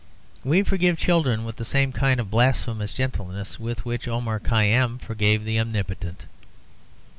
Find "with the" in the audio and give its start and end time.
1.45-1.63